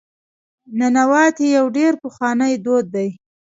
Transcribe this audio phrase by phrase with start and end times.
[0.77, 3.09] ننواتې یو ډېر پخوانی دود دی.